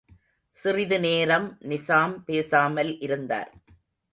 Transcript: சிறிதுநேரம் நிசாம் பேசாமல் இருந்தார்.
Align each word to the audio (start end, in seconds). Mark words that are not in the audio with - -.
சிறிதுநேரம் 0.55 1.57
நிசாம் 1.61 2.15
பேசாமல் 2.25 2.99
இருந்தார். 2.99 3.51